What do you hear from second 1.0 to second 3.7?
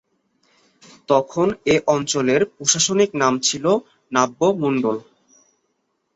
তখন এ অঞ্চলের প্রশাসনিক নাম ছিল